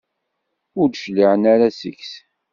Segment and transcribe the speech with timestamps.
[0.79, 2.13] Ur d-cliɛen ara seg-s?